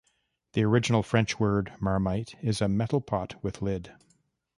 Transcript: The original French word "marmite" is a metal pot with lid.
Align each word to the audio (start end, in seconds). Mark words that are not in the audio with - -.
The 0.53 0.63
original 0.63 1.03
French 1.03 1.39
word 1.39 1.73
"marmite" 1.79 2.35
is 2.41 2.59
a 2.59 2.67
metal 2.67 3.01
pot 3.01 3.35
with 3.43 3.61
lid. 3.61 3.93